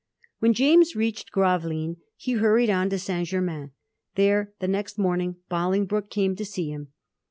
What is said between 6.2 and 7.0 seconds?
to see him.